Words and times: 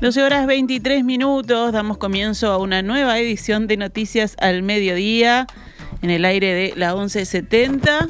12 0.00 0.22
horas 0.22 0.46
23 0.46 1.04
minutos, 1.04 1.72
damos 1.72 1.98
comienzo 1.98 2.50
a 2.50 2.56
una 2.56 2.80
nueva 2.80 3.18
edición 3.18 3.66
de 3.66 3.76
Noticias 3.76 4.34
al 4.40 4.62
Mediodía 4.62 5.46
en 6.00 6.08
el 6.08 6.24
aire 6.24 6.54
de 6.54 6.72
la 6.74 6.94
1170. 6.94 8.08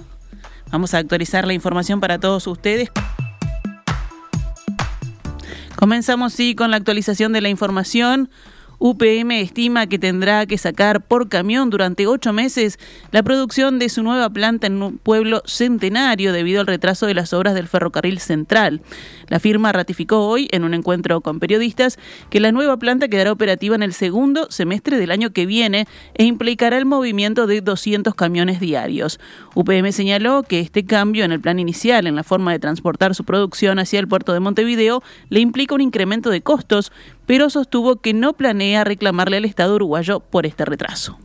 Vamos 0.71 0.95
a 0.95 0.99
actualizar 0.99 1.49
la 1.49 1.53
información 1.53 1.99
para 1.99 2.21
todos 2.21 2.47
ustedes. 2.47 2.91
Comenzamos 5.75 6.33
sí 6.33 6.55
con 6.55 6.71
la 6.71 6.77
actualización 6.77 7.33
de 7.33 7.41
la 7.41 7.49
información. 7.49 8.31
UPM 8.83 9.33
estima 9.33 9.87
que 9.87 9.99
tendrá 9.99 10.47
que 10.47 10.57
sacar 10.57 11.03
por 11.03 11.29
camión 11.29 11.69
durante 11.69 12.07
ocho 12.07 12.33
meses 12.33 12.79
la 13.13 13.23
producción 13.23 13.79
de 13.79 13.91
su 13.91 14.03
nueva 14.03 14.31
planta 14.31 14.67
en 14.67 14.83
un 14.83 14.97
pueblo 14.97 15.43
centenario 15.45 16.33
debido 16.33 16.63
al 16.63 16.67
retraso 16.67 17.05
de 17.05 17.13
las 17.13 17.35
obras 17.35 17.55
del 17.55 17.69
ferrocarril 17.69 18.21
central. 18.21 18.81
La 19.29 19.39
firma 19.39 19.71
ratificó 19.71 20.27
hoy, 20.27 20.49
en 20.51 20.65
un 20.65 20.73
encuentro 20.73 21.21
con 21.21 21.41
periodistas, 21.41 21.99
que 22.31 22.41
la 22.41 22.53
nueva 22.53 22.79
planta 22.79 23.09
quedará 23.09 23.33
operativa 23.33 23.75
en 23.75 23.83
el 23.83 23.93
segundo 23.93 24.51
semestre 24.51 24.97
del 24.97 25.11
año 25.11 25.31
que 25.31 25.45
viene 25.45 25.87
e 26.15 26.25
implicará 26.25 26.79
el 26.79 26.87
movimiento 26.87 27.47
de 27.47 27.61
200 27.61 28.15
camiones 28.15 28.61
diarios. 28.61 29.21
UPM 29.55 29.93
señaló 29.93 30.43
que 30.43 30.61
este 30.61 30.87
cambio 30.87 31.27
en 31.27 31.33
el 31.33 31.41
plan 31.41 31.59
inicial 31.59 32.07
en 32.07 32.17
la 32.17 32.25
forma 32.25 32.53
de 32.53 32.59
transportar 32.59 33.15
su 33.15 33.25
producción 33.25 33.79
hacia 33.79 34.01
el 34.01 34.09
puerto 34.09 34.33
de 34.33 34.41
Montevideo 34.41 35.03
le 35.29 35.41
implica 35.41 35.75
un 35.75 35.83
incremento 35.83 36.31
de 36.31 36.41
costos, 36.41 36.93
pero 37.31 37.49
sostuvo 37.49 38.01
que 38.01 38.13
no 38.13 38.33
planea 38.33 38.83
reclamarle 38.83 39.37
al 39.37 39.45
Estado 39.45 39.77
uruguayo 39.77 40.19
por 40.19 40.47
este 40.47 40.65
retraso. 40.65 41.17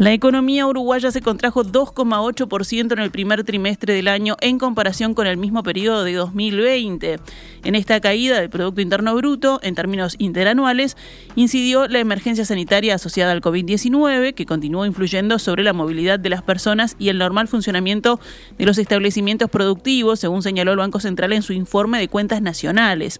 La 0.00 0.14
economía 0.14 0.66
uruguaya 0.66 1.10
se 1.10 1.20
contrajo 1.20 1.62
2,8% 1.62 2.92
en 2.92 2.98
el 3.00 3.10
primer 3.10 3.44
trimestre 3.44 3.92
del 3.92 4.08
año 4.08 4.38
en 4.40 4.58
comparación 4.58 5.12
con 5.12 5.26
el 5.26 5.36
mismo 5.36 5.62
periodo 5.62 6.04
de 6.04 6.14
2020. 6.14 7.20
En 7.64 7.74
esta 7.74 8.00
caída 8.00 8.40
del 8.40 8.48
Producto 8.48 8.80
Interno 8.80 9.14
Bruto, 9.14 9.60
en 9.62 9.74
términos 9.74 10.14
interanuales, 10.16 10.96
incidió 11.36 11.86
la 11.86 11.98
emergencia 11.98 12.46
sanitaria 12.46 12.94
asociada 12.94 13.32
al 13.32 13.42
COVID-19, 13.42 14.32
que 14.32 14.46
continuó 14.46 14.86
influyendo 14.86 15.38
sobre 15.38 15.64
la 15.64 15.74
movilidad 15.74 16.18
de 16.18 16.30
las 16.30 16.40
personas 16.40 16.96
y 16.98 17.10
el 17.10 17.18
normal 17.18 17.48
funcionamiento 17.48 18.20
de 18.56 18.64
los 18.64 18.78
establecimientos 18.78 19.50
productivos, 19.50 20.18
según 20.18 20.42
señaló 20.42 20.72
el 20.72 20.78
Banco 20.78 21.00
Central 21.00 21.34
en 21.34 21.42
su 21.42 21.52
informe 21.52 21.98
de 21.98 22.08
cuentas 22.08 22.40
nacionales. 22.40 23.18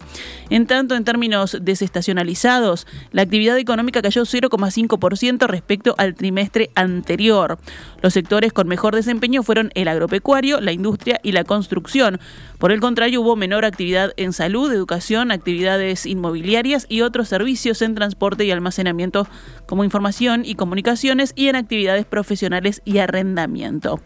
En 0.48 0.66
tanto, 0.66 0.94
en 0.94 1.04
términos 1.04 1.58
desestacionalizados, 1.60 2.86
la 3.12 3.20
actividad 3.20 3.58
económica 3.58 4.00
cayó 4.00 4.22
0,5% 4.22 5.46
respecto 5.46 5.94
al 5.98 6.14
trimestre 6.14 6.69
anterior. 6.74 7.58
Los 8.02 8.14
sectores 8.14 8.52
con 8.52 8.68
mejor 8.68 8.94
desempeño 8.94 9.42
fueron 9.42 9.70
el 9.74 9.88
agropecuario, 9.88 10.60
la 10.60 10.72
industria 10.72 11.20
y 11.22 11.32
la 11.32 11.44
construcción. 11.44 12.18
Por 12.58 12.72
el 12.72 12.80
contrario, 12.80 13.20
hubo 13.20 13.36
menor 13.36 13.64
actividad 13.64 14.12
en 14.16 14.32
salud, 14.32 14.72
educación, 14.72 15.30
actividades 15.30 16.06
inmobiliarias 16.06 16.86
y 16.88 17.02
otros 17.02 17.28
servicios 17.28 17.82
en 17.82 17.94
transporte 17.94 18.44
y 18.44 18.50
almacenamiento 18.50 19.26
como 19.66 19.84
información 19.84 20.44
y 20.44 20.54
comunicaciones 20.54 21.32
y 21.36 21.48
en 21.48 21.56
actividades 21.56 22.06
profesionales 22.06 22.82
y 22.84 22.98
arrendamiento. 22.98 24.00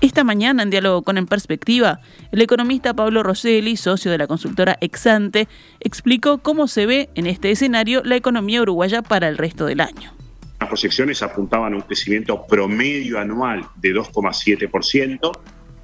Esta 0.00 0.24
mañana, 0.24 0.62
en 0.62 0.70
diálogo 0.70 1.02
con 1.02 1.16
En 1.16 1.26
Perspectiva, 1.26 2.00
el 2.30 2.42
economista 2.42 2.92
Pablo 2.92 3.22
Rosselli, 3.22 3.76
socio 3.76 4.10
de 4.10 4.18
la 4.18 4.26
consultora 4.26 4.76
Exante, 4.80 5.48
explicó 5.80 6.38
cómo 6.38 6.68
se 6.68 6.84
ve 6.84 7.08
en 7.14 7.26
este 7.26 7.50
escenario 7.50 8.02
la 8.04 8.16
economía 8.16 8.60
uruguaya 8.60 9.00
para 9.00 9.28
el 9.28 9.38
resto 9.38 9.64
del 9.64 9.80
año. 9.80 10.15
Las 10.58 10.68
proyecciones 10.68 11.22
apuntaban 11.22 11.74
a 11.74 11.76
un 11.76 11.82
crecimiento 11.82 12.46
promedio 12.46 13.18
anual 13.18 13.66
de 13.76 13.94
2,7%, 13.94 15.38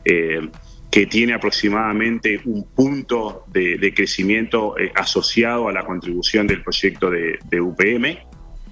eh, 0.04 0.48
que 0.90 1.06
tiene 1.06 1.34
aproximadamente 1.34 2.40
un 2.44 2.64
punto 2.64 3.44
de, 3.48 3.92
crecimiento 3.94 4.78
eh, 4.78 4.92
asociado 4.94 5.68
a 5.68 5.72
la 5.72 5.84
contribución 5.84 6.46
del 6.46 6.62
proyecto 6.62 7.10
de, 7.10 7.60
UPM. 7.60 8.18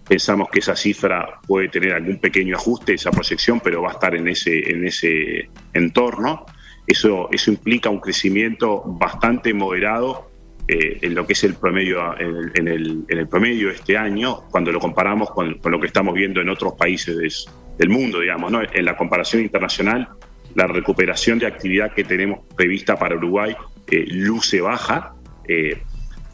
Pensamos 0.06 0.48
que 0.50 0.58
esa 0.58 0.74
cifra 0.74 1.40
puede 1.46 1.68
tener 1.68 1.92
algún 1.92 2.18
pequeño 2.18 2.56
ajuste, 2.56 2.94
esa 2.94 3.10
proyección, 3.10 3.60
pero 3.60 3.82
va 3.82 3.90
a 3.90 3.92
estar 3.92 4.14
en 4.14 4.28
ese, 4.28 4.70
en 4.70 4.86
ese 4.86 5.48
entorno. 5.72 6.46
Eso, 6.86 7.28
eso 7.30 7.50
implica 7.52 7.88
un 7.88 8.00
crecimiento 8.00 8.82
bastante 8.86 9.54
moderado 9.54 10.29
eh, 10.72 10.98
en 11.02 11.16
lo 11.16 11.26
que 11.26 11.32
es 11.32 11.42
el 11.42 11.54
promedio 11.54 12.16
en 12.20 12.68
el, 12.68 13.04
en 13.08 13.18
el, 13.18 13.26
promedio 13.26 13.70
este 13.70 13.96
año 13.96 14.42
cuando 14.52 14.70
lo 14.70 14.78
comparamos 14.78 15.32
con, 15.32 15.58
lo 15.64 15.80
que 15.80 15.88
estamos 15.88 16.14
viendo 16.14 16.40
en 16.40 16.48
otros 16.48 16.74
países 16.74 17.48
del 17.76 17.88
mundo, 17.88 18.20
digamos, 18.20 18.52
¿no? 18.52 18.60
En 18.62 18.84
la 18.84 18.96
comparación 18.96 19.42
internacional, 19.42 20.10
la 20.54 20.68
recuperación 20.68 21.40
de 21.40 21.46
actividad 21.46 21.92
que 21.92 22.04
tenemos 22.04 22.46
prevista 22.54 22.96
para 22.96 23.16
Uruguay 23.16 23.56
eh, 23.90 24.04
luce 24.10 24.60
baja. 24.60 25.14
Eh, 25.48 25.82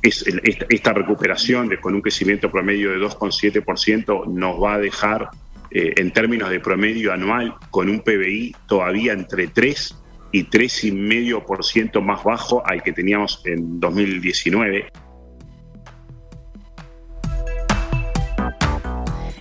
es, 0.02 0.26
esta, 0.68 0.92
recuperación 0.92 1.74
con 1.80 1.94
un 1.94 2.02
crecimiento 2.02 2.50
promedio 2.50 2.90
de 2.90 2.98
2,7% 2.98 4.26
nos 4.26 4.62
va 4.62 4.74
a 4.74 4.78
dejar 4.78 5.30
en 5.70 6.10
términos 6.12 6.50
de 6.50 6.60
promedio 6.60 7.12
anual 7.12 7.54
con 7.70 7.88
un 7.88 8.00
PBI 8.00 8.54
todavía 8.66 9.14
entre 9.14 9.48
3 9.48 9.96
y 10.36 10.44
3,5% 10.44 12.02
más 12.02 12.22
bajo 12.22 12.62
al 12.66 12.82
que 12.82 12.92
teníamos 12.92 13.40
en 13.46 13.80
2019. 13.80 14.84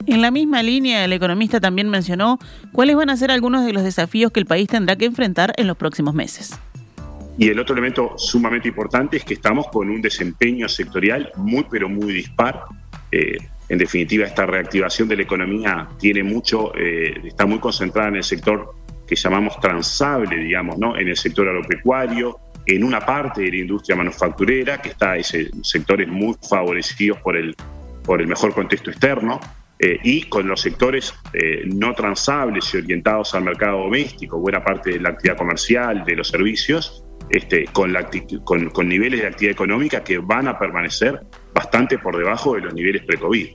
En 0.08 0.22
la 0.22 0.32
misma 0.32 0.64
línea, 0.64 1.04
el 1.04 1.12
economista 1.12 1.60
también 1.60 1.90
mencionó 1.90 2.40
cuáles 2.72 2.96
van 2.96 3.10
a 3.10 3.18
ser 3.18 3.30
algunos 3.30 3.66
de 3.66 3.74
los 3.74 3.84
desafíos 3.84 4.32
que 4.32 4.40
el 4.40 4.46
país 4.46 4.70
tendrá 4.70 4.96
que 4.96 5.04
enfrentar 5.04 5.52
en 5.58 5.68
los 5.68 5.76
próximos 5.76 6.14
meses. 6.14 6.58
Y 7.38 7.50
el 7.50 7.60
otro 7.60 7.74
elemento 7.74 8.14
sumamente 8.18 8.70
importante 8.70 9.18
es 9.18 9.26
que 9.26 9.34
estamos 9.34 9.68
con 9.68 9.90
un 9.90 10.02
desempeño 10.02 10.70
sectorial 10.70 11.30
muy, 11.36 11.66
pero 11.70 11.90
muy 11.90 12.14
dispar. 12.14 12.62
Eh, 13.12 13.36
en 13.68 13.78
definitiva, 13.78 14.26
esta 14.26 14.46
reactivación 14.46 15.10
de 15.10 15.18
la 15.18 15.24
economía 15.24 15.90
tiene 16.00 16.24
mucho, 16.24 16.74
eh, 16.78 17.20
está 17.26 17.46
muy 17.46 17.60
concentrada 17.60 18.08
en 18.08 18.16
el 18.16 18.24
sector 18.24 18.85
que 19.08 19.16
llamamos 19.16 19.60
transable, 19.60 20.38
digamos, 20.38 20.78
¿no? 20.78 20.98
en 20.98 21.08
el 21.08 21.18
sector 21.18 21.48
agropecuario, 21.48 22.40
en 22.66 22.84
una 22.84 23.00
parte 23.00 23.42
de 23.42 23.50
la 23.50 23.58
industria 23.58 23.96
manufacturera, 23.96 24.82
que 24.82 24.90
está 24.90 25.18
ese 25.18 25.52
sectores 25.62 26.08
muy 26.08 26.36
favorecidos 26.50 27.20
por 27.20 27.38
el, 27.38 27.56
por 28.04 28.22
el 28.22 28.28
mejor 28.28 28.54
contexto 28.54 28.90
externo, 28.90 29.40
eh, 29.78 30.00
y 30.04 30.24
con 30.24 30.48
los 30.48 30.62
sectores 30.62 31.14
eh, 31.34 31.64
no 31.66 31.94
transables 31.94 32.74
y 32.74 32.78
orientados 32.78 33.36
al 33.36 33.44
mercado 33.44 33.80
doméstico, 33.80 34.40
buena 34.40 34.64
parte 34.64 34.92
de 34.92 35.00
la 35.02 35.10
actividad 35.10 35.38
comercial, 35.38 36.06
de 36.06 36.16
los 36.16 36.30
servicios, 36.30 37.04
este, 37.30 37.66
con, 37.74 37.92
niveles 38.88 39.22
de 39.22 39.28
actividad 39.28 39.52
económica 39.52 40.04
que 40.04 40.18
van 40.20 40.48
a 40.48 40.58
permanecer 40.58 41.20
bastante 41.54 41.98
por 41.98 42.18
debajo 42.18 42.56
de 42.56 42.62
los 42.62 42.74
niveles 42.74 43.04
pre-COVID. 43.04 43.50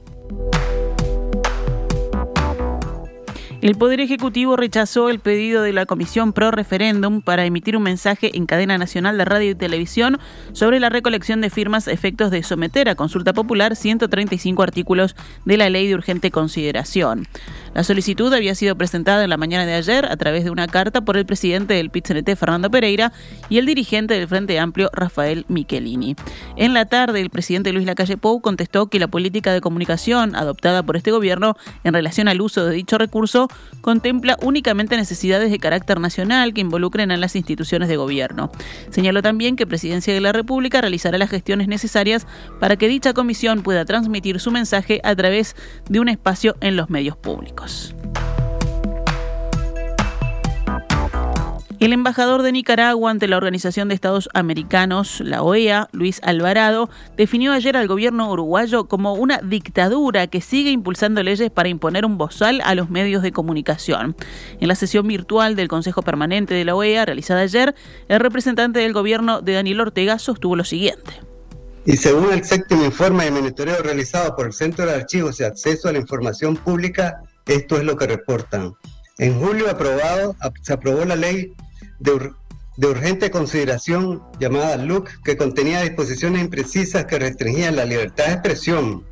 El 3.62 3.74
Poder 3.74 4.00
Ejecutivo 4.00 4.56
rechazó 4.56 5.10
el 5.10 5.18
pedido 5.18 5.60
de 5.62 5.74
la 5.74 5.84
Comisión 5.84 6.32
Pro 6.32 6.50
Referéndum 6.50 7.20
para 7.20 7.44
emitir 7.44 7.76
un 7.76 7.82
mensaje 7.82 8.34
en 8.34 8.46
cadena 8.46 8.78
nacional 8.78 9.18
de 9.18 9.26
radio 9.26 9.50
y 9.50 9.54
televisión 9.54 10.18
sobre 10.52 10.80
la 10.80 10.88
recolección 10.88 11.42
de 11.42 11.50
firmas 11.50 11.86
efectos 11.86 12.30
de 12.30 12.42
someter 12.42 12.88
a 12.88 12.94
consulta 12.94 13.34
popular 13.34 13.76
135 13.76 14.62
artículos 14.62 15.14
de 15.44 15.58
la 15.58 15.68
Ley 15.68 15.88
de 15.88 15.94
Urgente 15.94 16.30
Consideración. 16.30 17.28
La 17.74 17.84
solicitud 17.84 18.32
había 18.32 18.54
sido 18.54 18.76
presentada 18.76 19.22
en 19.22 19.30
la 19.30 19.36
mañana 19.36 19.66
de 19.66 19.74
ayer 19.74 20.06
a 20.06 20.16
través 20.16 20.44
de 20.44 20.50
una 20.50 20.66
carta 20.66 21.02
por 21.02 21.18
el 21.18 21.26
presidente 21.26 21.74
del 21.74 21.90
pit 21.90 22.08
Fernando 22.36 22.70
Pereira, 22.70 23.12
y 23.48 23.58
el 23.58 23.66
dirigente 23.66 24.14
del 24.14 24.26
Frente 24.26 24.58
Amplio, 24.58 24.90
Rafael 24.92 25.44
Michelini. 25.48 26.16
En 26.56 26.74
la 26.74 26.86
tarde, 26.86 27.20
el 27.20 27.30
presidente 27.30 27.72
Luis 27.72 27.86
Lacalle 27.86 28.16
Pou 28.16 28.40
contestó 28.40 28.86
que 28.86 28.98
la 28.98 29.06
política 29.06 29.52
de 29.52 29.60
comunicación 29.60 30.34
adoptada 30.34 30.82
por 30.82 30.96
este 30.96 31.12
gobierno 31.12 31.56
en 31.84 31.94
relación 31.94 32.26
al 32.26 32.40
uso 32.40 32.64
de 32.64 32.74
dicho 32.74 32.98
recurso 32.98 33.49
contempla 33.80 34.36
únicamente 34.42 34.96
necesidades 34.96 35.50
de 35.50 35.58
carácter 35.58 36.00
nacional 36.00 36.52
que 36.52 36.60
involucren 36.60 37.10
a 37.10 37.16
las 37.16 37.36
instituciones 37.36 37.88
de 37.88 37.96
gobierno. 37.96 38.50
Señaló 38.90 39.22
también 39.22 39.56
que 39.56 39.66
Presidencia 39.66 40.12
de 40.12 40.20
la 40.20 40.32
República 40.32 40.80
realizará 40.80 41.18
las 41.18 41.30
gestiones 41.30 41.68
necesarias 41.68 42.26
para 42.58 42.76
que 42.76 42.88
dicha 42.88 43.14
comisión 43.14 43.62
pueda 43.62 43.84
transmitir 43.84 44.40
su 44.40 44.50
mensaje 44.50 45.00
a 45.04 45.14
través 45.14 45.56
de 45.88 46.00
un 46.00 46.08
espacio 46.08 46.56
en 46.60 46.76
los 46.76 46.90
medios 46.90 47.16
públicos. 47.16 47.94
El 51.80 51.94
embajador 51.94 52.42
de 52.42 52.52
Nicaragua 52.52 53.10
ante 53.10 53.26
la 53.26 53.38
Organización 53.38 53.88
de 53.88 53.94
Estados 53.94 54.28
Americanos, 54.34 55.22
la 55.24 55.42
OEA, 55.42 55.88
Luis 55.92 56.20
Alvarado, 56.22 56.90
definió 57.16 57.54
ayer 57.54 57.74
al 57.74 57.88
gobierno 57.88 58.30
uruguayo 58.30 58.86
como 58.86 59.14
una 59.14 59.38
dictadura 59.38 60.26
que 60.26 60.42
sigue 60.42 60.70
impulsando 60.72 61.22
leyes 61.22 61.50
para 61.50 61.70
imponer 61.70 62.04
un 62.04 62.18
bozal 62.18 62.60
a 62.66 62.74
los 62.74 62.90
medios 62.90 63.22
de 63.22 63.32
comunicación. 63.32 64.14
En 64.60 64.68
la 64.68 64.74
sesión 64.74 65.08
virtual 65.08 65.56
del 65.56 65.68
Consejo 65.68 66.02
Permanente 66.02 66.52
de 66.52 66.66
la 66.66 66.74
OEA 66.74 67.06
realizada 67.06 67.40
ayer, 67.40 67.74
el 68.08 68.20
representante 68.20 68.80
del 68.80 68.92
gobierno 68.92 69.40
de 69.40 69.54
Daniel 69.54 69.80
Ortega 69.80 70.18
sostuvo 70.18 70.56
lo 70.56 70.64
siguiente. 70.64 71.14
Y 71.86 71.96
según 71.96 72.30
el 72.30 72.44
séptimo 72.44 72.84
informe 72.84 73.24
de 73.24 73.30
monitoreo 73.30 73.82
realizado 73.82 74.36
por 74.36 74.44
el 74.44 74.52
Centro 74.52 74.84
de 74.84 74.96
Archivos 74.96 75.40
y 75.40 75.44
Acceso 75.44 75.88
a 75.88 75.92
la 75.92 75.98
Información 75.98 76.58
Pública, 76.58 77.22
esto 77.46 77.78
es 77.78 77.84
lo 77.84 77.96
que 77.96 78.06
reportan. 78.06 78.74
En 79.16 79.40
julio 79.40 79.70
aprobado, 79.70 80.36
se 80.62 80.74
aprobó 80.74 81.06
la 81.06 81.16
ley 81.16 81.54
de 82.00 82.86
urgente 82.86 83.30
consideración 83.30 84.22
llamada 84.38 84.76
LUC, 84.76 85.22
que 85.22 85.36
contenía 85.36 85.82
disposiciones 85.82 86.42
imprecisas 86.42 87.04
que 87.04 87.18
restringían 87.18 87.76
la 87.76 87.84
libertad 87.84 88.26
de 88.26 88.32
expresión, 88.32 89.04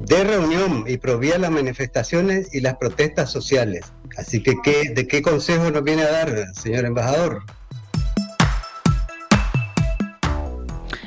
de 0.00 0.24
reunión 0.24 0.84
y 0.86 0.98
prohibía 0.98 1.38
las 1.38 1.50
manifestaciones 1.50 2.54
y 2.54 2.60
las 2.60 2.76
protestas 2.76 3.30
sociales. 3.30 3.92
Así 4.18 4.42
que, 4.42 4.56
¿qué, 4.62 4.90
¿de 4.94 5.06
qué 5.06 5.22
consejo 5.22 5.70
nos 5.70 5.84
viene 5.84 6.02
a 6.02 6.10
dar, 6.10 6.46
señor 6.54 6.84
embajador? 6.84 7.42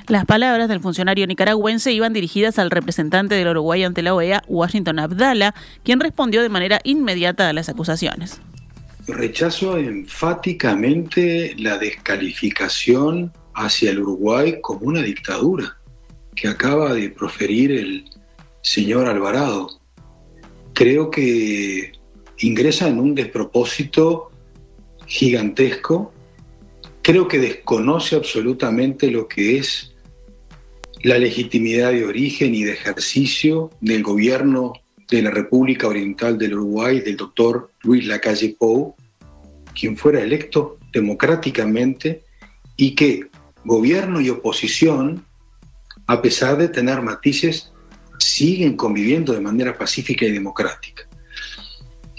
Las 0.08 0.26
palabras 0.26 0.68
del 0.70 0.80
funcionario 0.80 1.28
nicaragüense 1.28 1.92
iban 1.92 2.14
dirigidas 2.14 2.58
al 2.58 2.72
representante 2.72 3.36
del 3.36 3.50
Uruguay 3.50 3.84
ante 3.84 4.02
la 4.02 4.16
OEA, 4.16 4.42
Washington 4.48 4.98
Abdala, 4.98 5.54
quien 5.84 6.00
respondió 6.00 6.42
de 6.42 6.50
manera 6.50 6.80
inmediata 6.84 7.48
a 7.48 7.54
las 7.54 7.70
acusaciones. 7.70 8.42
Rechazo 9.14 9.78
enfáticamente 9.78 11.56
la 11.58 11.78
descalificación 11.78 13.34
hacia 13.54 13.92
el 13.92 14.00
Uruguay 14.00 14.60
como 14.62 14.88
una 14.88 15.02
dictadura 15.02 15.78
que 16.36 16.48
acaba 16.48 16.94
de 16.94 17.10
proferir 17.10 17.72
el 17.72 18.06
señor 18.62 19.08
Alvarado. 19.08 19.82
Creo 20.74 21.10
que 21.10 21.92
ingresa 22.40 22.88
en 22.88 23.00
un 23.00 23.16
despropósito 23.16 24.32
gigantesco. 25.06 26.14
Creo 27.02 27.28
que 27.28 27.40
desconoce 27.40 28.16
absolutamente 28.16 29.12
lo 29.12 29.28
que 29.28 29.58
es 29.58 29.92
la 31.04 31.18
legitimidad 31.18 31.92
de 31.92 32.06
origen 32.06 32.54
y 32.54 32.64
de 32.64 32.74
ejercicio 32.74 33.72
del 33.82 34.04
gobierno 34.04 34.74
de 35.10 35.22
la 35.22 35.32
República 35.32 35.88
Oriental 35.88 36.38
del 36.38 36.54
Uruguay, 36.54 37.02
del 37.02 37.18
doctor 37.18 37.72
Luis 37.82 38.06
Lacalle 38.06 38.56
Pou, 38.58 38.96
quien 39.74 39.98
fuera 39.98 40.22
electo 40.22 40.78
democráticamente 40.92 42.24
y 42.78 42.96
que 42.96 43.30
gobierno 43.66 44.22
y 44.22 44.30
oposición, 44.30 45.26
a 46.08 46.22
pesar 46.22 46.58
de 46.58 46.70
tener 46.70 47.02
matices, 47.02 47.72
siguen 48.18 48.76
conviviendo 48.76 49.34
de 49.34 49.42
manera 49.42 49.78
pacífica 49.78 50.26
y 50.26 50.32
democrática. 50.32 51.08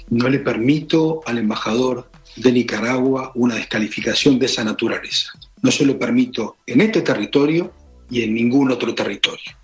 No 0.08 0.28
le 0.28 0.40
permito 0.40 1.20
al 1.26 1.38
embajador 1.38 2.10
de 2.36 2.52
Nicaragua 2.52 3.32
una 3.34 3.54
descalificación 3.54 4.38
de 4.38 4.46
esa 4.46 4.64
naturaleza. 4.64 5.32
No 5.62 5.70
se 5.70 5.84
lo 5.84 5.98
permito 5.98 6.56
en 6.66 6.80
este 6.80 7.02
territorio 7.02 7.72
y 8.10 8.22
en 8.22 8.34
ningún 8.34 8.70
otro 8.70 8.94
territorio. 8.94 9.59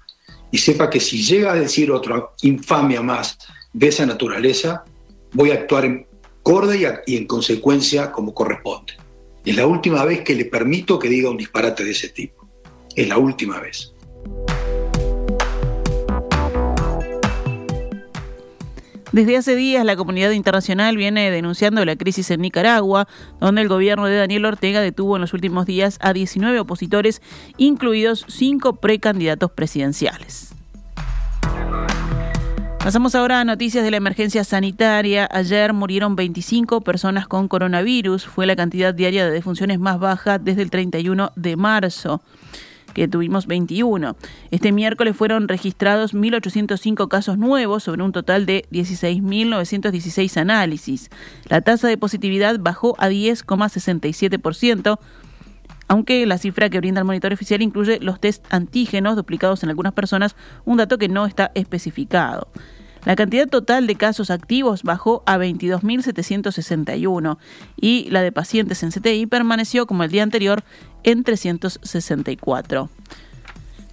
Y 0.50 0.58
sepa 0.58 0.88
que 0.88 1.00
si 1.00 1.22
llega 1.22 1.52
a 1.52 1.56
decir 1.56 1.90
otra 1.90 2.31
infamia 2.43 3.02
más 3.02 3.38
de 3.72 3.88
esa 3.88 4.06
naturaleza, 4.06 4.84
voy 5.32 5.50
a 5.50 5.54
actuar 5.54 5.84
en 5.84 6.06
corda 6.43 6.75
y, 6.76 7.16
en 7.16 7.26
consecuencia 7.26 8.12
como 8.12 8.32
corresponde. 8.32 8.94
Es 9.44 9.56
la 9.56 9.66
última 9.66 10.04
vez 10.04 10.22
que 10.22 10.34
le 10.34 10.44
permito 10.44 10.98
que 10.98 11.08
diga 11.08 11.31
un 11.31 11.37
disparate 11.37 11.84
de 11.84 11.90
ese 11.90 12.08
tipo. 12.08 12.46
Es 12.94 13.08
la 13.08 13.19
última 13.19 13.60
vez. 13.60 13.93
Desde 19.16 19.38
hace 19.38 19.56
días 19.56 19.82
la 19.82 19.96
comunidad 19.96 20.32
internacional 20.32 20.94
viene 20.98 21.30
denunciando 21.30 21.82
la 21.86 21.96
crisis 21.96 22.30
en 22.30 22.42
Nicaragua, 22.42 23.08
donde 23.40 23.62
el 23.62 23.68
gobierno 23.68 24.04
de 24.04 24.16
Daniel 24.18 24.44
Ortega 24.44 24.82
detuvo 24.82 25.16
en 25.16 25.22
los 25.22 25.32
últimos 25.32 25.64
días 25.64 25.98
a 26.02 26.12
19 26.12 26.60
opositores, 26.60 27.22
incluidos 27.56 28.26
cinco 28.28 28.74
precandidatos 28.76 29.50
presidenciales. 29.52 30.54
Pasamos 32.78 33.14
ahora 33.14 33.40
a 33.40 33.44
noticias 33.46 33.82
de 33.84 33.90
la 33.90 33.96
emergencia 33.96 34.44
sanitaria. 34.44 35.26
Ayer 35.32 35.72
murieron 35.72 36.14
25 36.14 36.82
personas 36.82 37.26
con 37.26 37.48
coronavirus. 37.48 38.26
Fue 38.26 38.44
la 38.44 38.54
cantidad 38.54 38.92
diaria 38.92 39.24
de 39.24 39.30
defunciones 39.30 39.78
más 39.78 39.98
baja 39.98 40.38
desde 40.38 40.60
el 40.60 40.69
31 40.69 41.32
de 41.36 41.56
marzo 41.56 42.20
que 42.96 43.08
tuvimos 43.08 43.46
21. 43.46 44.16
Este 44.50 44.72
miércoles 44.72 45.14
fueron 45.14 45.48
registrados 45.48 46.14
1.805 46.14 47.08
casos 47.08 47.37
nuevos 47.37 47.82
sobre 47.82 48.02
un 48.02 48.10
total 48.10 48.46
de 48.46 48.64
16.916 48.72 50.34
análisis. 50.38 51.10
La 51.50 51.60
tasa 51.60 51.88
de 51.88 51.98
positividad 51.98 52.58
bajó 52.58 52.96
a 52.98 53.10
10,67% 53.10 54.98
aunque 55.88 56.26
la 56.26 56.38
cifra 56.38 56.70
que 56.70 56.81
brinda 56.81 57.00
el 57.00 57.04
monitor 57.04 57.32
oficial 57.32 57.62
incluye 57.62 58.00
los 58.00 58.19
test 58.19 58.44
antígenos 58.50 59.14
duplicados 59.14 59.62
en 59.62 59.69
algunas 59.69 59.93
personas, 59.93 60.34
un 60.64 60.78
dato 60.78 60.98
que 60.98 61.08
no 61.08 61.26
está 61.26 61.52
especificado. 61.54 62.48
La 63.06 63.14
cantidad 63.14 63.49
total 63.49 63.87
de 63.87 63.94
casos 63.94 64.31
activos 64.32 64.82
bajó 64.82 65.23
a 65.26 65.38
22.761 65.38 67.38
y 67.76 68.11
la 68.11 68.20
de 68.20 68.32
pacientes 68.32 68.82
en 68.82 68.91
CTI 68.91 69.26
permaneció 69.26 69.87
como 69.87 70.03
el 70.03 70.11
día 70.11 70.25
anterior 70.25 70.64
en 71.05 71.23
364. 71.23 72.91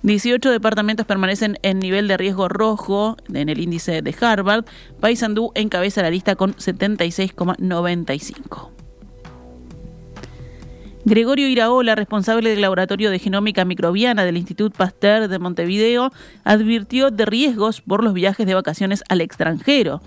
18 0.02 0.50
departamentos 0.50 1.06
permanecen 1.06 1.60
en 1.62 1.78
nivel 1.78 2.08
de 2.08 2.18
riesgo 2.18 2.50
rojo 2.50 3.16
en 3.32 3.50
el 3.50 3.60
índice 3.60 4.02
de 4.02 4.16
Harvard. 4.20 4.66
Paysandú 5.00 5.52
encabeza 5.54 6.02
la 6.02 6.10
lista 6.10 6.36
con 6.36 6.56
76,95. 6.56 8.83
Gregorio 11.06 11.50
Iraola, 11.50 11.96
responsable 11.96 12.50
del 12.50 12.62
Laboratorio 12.62 13.12
de 13.12 13.20
Genómica 13.20 13.66
Microbiana 13.66 14.24
del 14.24 14.38
Instituto 14.38 14.78
Pasteur 14.78 15.28
de 15.28 15.38
Montevideo, 15.38 16.12
advirtió 16.46 17.12
de 17.12 17.26
riesgos 17.26 17.82
por 17.82 18.06
los 18.06 18.14
viajes 18.14 18.48
de 18.48 18.54
vacaciones 18.54 19.04
al 19.10 19.20
extranjero. 19.20 20.02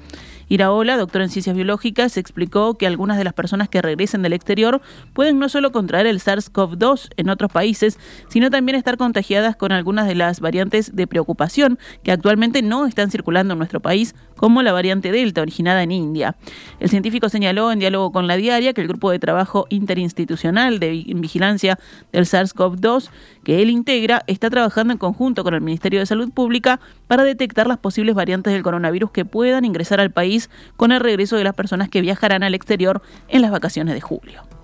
Iraola, 0.49 0.97
doctor 0.97 1.23
en 1.23 1.29
ciencias 1.29 1.57
biológicas, 1.57 2.17
explicó 2.17 2.79
que 2.79 2.87
algunas 2.87 3.19
de 3.19 3.25
las 3.25 3.35
personas 3.35 3.69
que 3.69 3.83
regresen 3.83 4.23
del 4.23 4.33
exterior 4.33 4.81
pueden 5.13 5.39
no 5.39 5.49
solo 5.49 5.73
contraer 5.73 6.07
el 6.07 6.21
SARS-CoV-2 6.21 7.11
en 7.17 7.29
otros 7.29 7.51
países, 7.51 7.99
sino 8.29 8.49
también 8.49 8.77
estar 8.77 8.97
contagiadas 8.97 9.57
con 9.57 9.73
algunas 9.73 10.07
de 10.07 10.15
las 10.15 10.41
variantes 10.41 10.95
de 10.95 11.07
preocupación 11.07 11.79
que 12.05 12.13
actualmente 12.13 12.63
no 12.63 12.87
están 12.87 13.11
circulando 13.11 13.53
en 13.53 13.59
nuestro 13.59 13.81
país, 13.81 14.15
como 14.37 14.63
la 14.63 14.73
variante 14.73 15.13
Delta, 15.13 15.43
originada 15.43 15.83
en 15.83 15.93
India. 15.93 16.37
El 16.81 16.89
científico 16.89 17.29
señaló 17.29 17.73
en 17.73 17.79
diálogo 17.79 18.13
con 18.13 18.27
la 18.27 18.37
diaria 18.37 18.73
que 18.73 18.81
el 18.81 18.89
grupo 18.89 19.11
de 19.11 19.19
trabajo 19.19 19.67
interinstitucional 19.71 20.79
de 20.79 20.91
vigilancia 20.91 21.79
del 22.13 22.25
SARS-CoV-2 22.25 23.11
que 23.45 23.63
él 23.63 23.71
integra 23.71 24.23
está 24.27 24.51
trabajando 24.51 24.93
en 24.93 24.99
conjunto 24.99 25.45
con 25.45 25.55
el 25.55 25.61
Ministerio 25.61 26.01
de 26.01 26.07
Salud 26.07 26.31
Pública 26.31 26.81
para 27.07 27.25
detectar 27.25 27.67
las 27.67 27.79
posibles 27.79 28.15
variantes 28.15 28.53
del 28.53 28.63
coronavirus 28.63 29.11
que 29.11 29.25
puedan 29.25 29.65
ingresar 29.65 30.01
al 30.01 30.11
país 30.11 30.51
con 30.77 30.93
el 30.93 31.01
regreso 31.01 31.37
de 31.37 31.45
las 31.45 31.55
personas 31.55 31.89
que 31.89 32.01
viajarán 32.01 32.43
al 32.43 32.55
exterior 32.55 33.03
en 33.29 33.43
las 33.43 33.51
vacaciones 33.51 33.95
de 33.95 34.01
julio. 34.01 34.56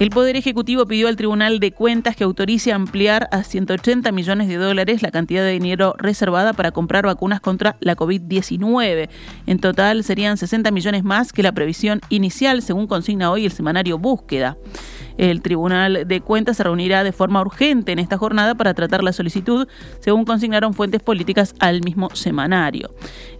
El 0.00 0.10
Poder 0.10 0.34
Ejecutivo 0.34 0.86
pidió 0.86 1.06
al 1.06 1.14
Tribunal 1.14 1.60
de 1.60 1.70
Cuentas 1.70 2.16
que 2.16 2.24
autorice 2.24 2.72
ampliar 2.72 3.28
a 3.30 3.44
180 3.44 4.10
millones 4.10 4.48
de 4.48 4.56
dólares 4.56 5.02
la 5.02 5.12
cantidad 5.12 5.44
de 5.44 5.52
dinero 5.52 5.94
reservada 5.98 6.52
para 6.52 6.72
comprar 6.72 7.06
vacunas 7.06 7.40
contra 7.40 7.76
la 7.78 7.94
COVID-19. 7.94 9.08
En 9.46 9.58
total 9.60 10.02
serían 10.02 10.36
60 10.36 10.72
millones 10.72 11.04
más 11.04 11.32
que 11.32 11.44
la 11.44 11.52
previsión 11.52 12.00
inicial, 12.08 12.60
según 12.62 12.88
consigna 12.88 13.30
hoy 13.30 13.44
el 13.44 13.52
semanario 13.52 13.96
Búsqueda. 13.96 14.56
El 15.16 15.42
Tribunal 15.42 16.06
de 16.06 16.20
Cuentas 16.20 16.56
se 16.56 16.64
reunirá 16.64 17.04
de 17.04 17.12
forma 17.12 17.40
urgente 17.40 17.92
en 17.92 17.98
esta 17.98 18.18
jornada 18.18 18.56
para 18.56 18.74
tratar 18.74 19.04
la 19.04 19.12
solicitud, 19.12 19.68
según 20.00 20.24
consignaron 20.24 20.74
fuentes 20.74 21.02
políticas 21.02 21.54
al 21.60 21.82
mismo 21.82 22.10
semanario. 22.14 22.90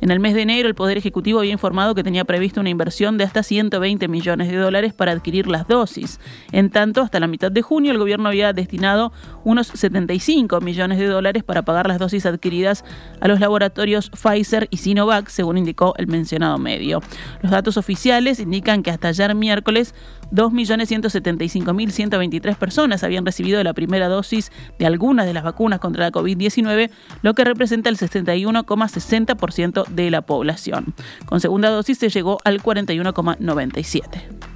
En 0.01 0.11
el 0.11 0.21
mes 0.21 0.35
de 0.35 0.43
enero, 0.43 0.69
el 0.69 0.75
Poder 0.75 0.99
Ejecutivo 0.99 1.41
había 1.41 1.53
informado 1.53 1.95
que 1.95 2.05
tenía 2.05 2.25
previsto 2.25 2.61
una 2.61 2.71
inversión 2.71 3.19
de 3.19 3.25
hasta 3.25 3.43
120 3.43 4.07
millones 4.09 4.49
de 4.49 4.57
dólares 4.57 4.93
para 4.93 5.13
adquirir 5.13 5.49
las 5.49 5.67
dosis. 5.67 6.21
En 6.55 6.71
tanto, 6.71 7.03
hasta 7.03 7.19
la 7.19 7.27
mitad 7.27 7.51
de 7.51 7.63
junio, 7.63 7.91
el 7.91 7.99
gobierno 7.99 8.29
había 8.29 8.53
destinado 8.53 9.11
unos 9.43 9.67
75 9.67 10.61
millones 10.61 11.01
de 11.01 11.07
dólares 11.07 11.43
para 11.43 11.63
pagar 11.63 11.89
las 11.89 11.99
dosis 11.99 12.27
adquiridas 12.27 12.85
a 13.21 13.27
los 13.27 13.41
laboratorios 13.41 14.09
Pfizer 14.11 14.69
y 14.71 14.77
Sinovac, 14.77 15.31
según 15.31 15.59
indicó 15.59 15.95
el 15.97 16.07
mencionado 16.07 16.57
medio. 16.59 17.03
Los 17.43 17.51
datos 17.51 17.77
oficiales 17.77 18.39
indican 18.39 18.85
que 18.85 18.93
hasta 18.93 19.09
ayer 19.09 19.35
miércoles 19.35 19.97
2.175.123 20.31 22.55
personas 22.55 23.03
habían 23.03 23.27
recibido 23.27 23.61
la 23.65 23.75
primera 23.75 24.07
dosis 24.07 24.53
de 24.79 24.87
algunas 24.87 25.27
de 25.27 25.35
las 25.35 25.43
vacunas 25.43 25.81
contra 25.81 26.05
la 26.05 26.13
COVID-19, 26.13 26.89
lo 27.23 27.35
que 27.35 27.43
representa 27.43 27.91
el 27.91 27.97
61,60% 27.97 29.89
de 29.89 30.09
la 30.09 30.23
población. 30.23 30.95
Con 31.27 31.41
segunda 31.41 31.71
dosis 31.71 31.99
se 31.99 32.11
llegó 32.11 32.39
al 32.45 32.63
41,97%. 32.63 34.54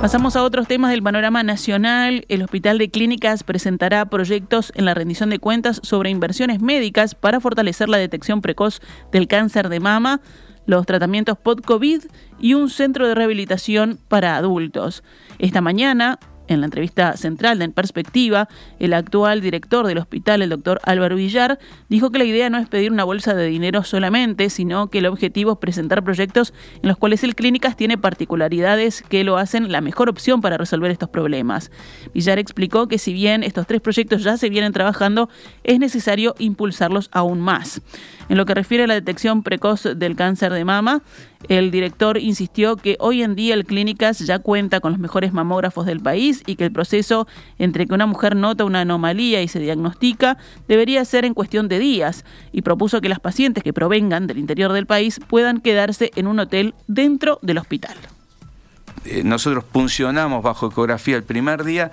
Pasamos 0.00 0.34
a 0.34 0.44
otros 0.44 0.66
temas 0.66 0.92
del 0.92 1.02
panorama 1.02 1.42
nacional. 1.42 2.24
El 2.30 2.40
Hospital 2.42 2.78
de 2.78 2.90
Clínicas 2.90 3.44
presentará 3.44 4.06
proyectos 4.06 4.72
en 4.74 4.86
la 4.86 4.94
rendición 4.94 5.28
de 5.28 5.38
cuentas 5.38 5.78
sobre 5.82 6.08
inversiones 6.08 6.62
médicas 6.62 7.14
para 7.14 7.38
fortalecer 7.38 7.90
la 7.90 7.98
detección 7.98 8.40
precoz 8.40 8.80
del 9.12 9.28
cáncer 9.28 9.68
de 9.68 9.78
mama, 9.78 10.22
los 10.64 10.86
tratamientos 10.86 11.36
pod-COVID 11.36 12.04
y 12.38 12.54
un 12.54 12.70
centro 12.70 13.06
de 13.06 13.14
rehabilitación 13.14 13.98
para 14.08 14.36
adultos. 14.36 15.04
Esta 15.38 15.60
mañana, 15.60 16.18
En 16.50 16.58
la 16.58 16.66
entrevista 16.66 17.16
central 17.16 17.60
de 17.60 17.66
En 17.66 17.72
Perspectiva, 17.72 18.48
el 18.80 18.92
actual 18.92 19.40
director 19.40 19.86
del 19.86 19.98
hospital, 19.98 20.42
el 20.42 20.50
doctor 20.50 20.80
Álvaro 20.82 21.14
Villar, 21.14 21.60
dijo 21.88 22.10
que 22.10 22.18
la 22.18 22.24
idea 22.24 22.50
no 22.50 22.58
es 22.58 22.68
pedir 22.68 22.90
una 22.90 23.04
bolsa 23.04 23.34
de 23.34 23.46
dinero 23.46 23.84
solamente, 23.84 24.50
sino 24.50 24.88
que 24.88 24.98
el 24.98 25.06
objetivo 25.06 25.52
es 25.52 25.58
presentar 25.58 26.02
proyectos 26.02 26.52
en 26.82 26.88
los 26.88 26.96
cuales 26.96 27.22
el 27.22 27.36
Clínicas 27.36 27.76
tiene 27.76 27.98
particularidades 27.98 29.02
que 29.02 29.22
lo 29.22 29.36
hacen 29.36 29.70
la 29.70 29.80
mejor 29.80 30.08
opción 30.08 30.40
para 30.40 30.56
resolver 30.56 30.90
estos 30.90 31.08
problemas. 31.08 31.70
Villar 32.14 32.40
explicó 32.40 32.88
que 32.88 32.98
si 32.98 33.12
bien 33.12 33.44
estos 33.44 33.68
tres 33.68 33.80
proyectos 33.80 34.24
ya 34.24 34.36
se 34.36 34.50
vienen 34.50 34.72
trabajando, 34.72 35.28
es 35.62 35.78
necesario 35.78 36.34
impulsarlos 36.40 37.10
aún 37.12 37.40
más. 37.40 37.80
En 38.28 38.36
lo 38.36 38.44
que 38.44 38.54
refiere 38.54 38.84
a 38.84 38.86
la 38.88 38.94
detección 38.94 39.44
precoz 39.44 39.84
del 39.96 40.16
cáncer 40.16 40.52
de 40.52 40.64
mama, 40.64 41.02
el 41.48 41.70
director 41.70 42.18
insistió 42.18 42.76
que 42.76 42.96
hoy 43.00 43.22
en 43.22 43.34
día 43.34 43.54
el 43.54 43.64
Clínicas 43.64 44.18
ya 44.18 44.38
cuenta 44.38 44.80
con 44.80 44.92
los 44.92 45.00
mejores 45.00 45.32
mamógrafos 45.32 45.86
del 45.86 46.00
país 46.00 46.42
y 46.46 46.56
que 46.56 46.64
el 46.64 46.72
proceso 46.72 47.26
entre 47.58 47.86
que 47.86 47.94
una 47.94 48.06
mujer 48.06 48.36
nota 48.36 48.64
una 48.64 48.82
anomalía 48.82 49.42
y 49.42 49.48
se 49.48 49.58
diagnostica 49.58 50.36
debería 50.68 51.04
ser 51.04 51.24
en 51.24 51.34
cuestión 51.34 51.68
de 51.68 51.78
días 51.78 52.24
y 52.52 52.62
propuso 52.62 53.00
que 53.00 53.08
las 53.08 53.20
pacientes 53.20 53.64
que 53.64 53.72
provengan 53.72 54.26
del 54.26 54.38
interior 54.38 54.72
del 54.72 54.86
país 54.86 55.20
puedan 55.28 55.60
quedarse 55.60 56.10
en 56.14 56.26
un 56.26 56.40
hotel 56.40 56.74
dentro 56.86 57.38
del 57.42 57.58
hospital. 57.58 57.96
Eh, 59.04 59.22
nosotros 59.24 59.64
funcionamos 59.72 60.42
bajo 60.42 60.68
ecografía 60.68 61.16
el 61.16 61.24
primer 61.24 61.64
día. 61.64 61.90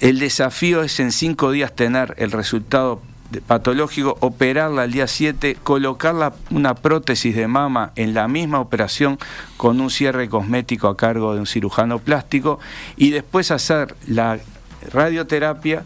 El 0.00 0.18
desafío 0.18 0.82
es 0.82 1.00
en 1.00 1.12
cinco 1.12 1.50
días 1.50 1.74
tener 1.74 2.14
el 2.18 2.30
resultado 2.30 3.00
patológico, 3.40 4.16
operarla 4.20 4.82
al 4.82 4.92
día 4.92 5.06
7, 5.06 5.56
colocar 5.62 6.34
una 6.50 6.74
prótesis 6.74 7.34
de 7.34 7.48
mama 7.48 7.92
en 7.96 8.14
la 8.14 8.28
misma 8.28 8.60
operación 8.60 9.18
con 9.56 9.80
un 9.80 9.90
cierre 9.90 10.28
cosmético 10.28 10.88
a 10.88 10.96
cargo 10.96 11.34
de 11.34 11.40
un 11.40 11.46
cirujano 11.46 11.98
plástico 11.98 12.58
y 12.96 13.10
después 13.10 13.50
hacer 13.50 13.94
la 14.06 14.38
radioterapia 14.92 15.84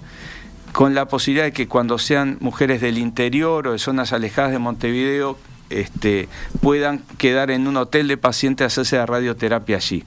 con 0.73 0.95
la 0.95 1.07
posibilidad 1.07 1.45
de 1.45 1.53
que 1.53 1.69
cuando 1.69 1.99
sean 1.99 2.37
mujeres 2.41 2.81
del 2.81 2.99
interior 2.99 3.67
o 3.69 3.73
de 3.73 3.79
zonas 3.79 4.13
alejadas 4.13 4.53
de 4.53 4.59
Montevideo, 4.59 5.39
este, 5.71 6.29
puedan 6.61 6.99
quedar 7.19 7.51
en 7.51 7.67
un 7.67 7.77
hotel 7.77 8.09
de 8.09 8.17
pacientes 8.17 8.65
a 8.65 8.67
hacerse 8.67 8.97
la 8.97 9.07
radioterapia 9.07 9.77
allí. 9.77 10.05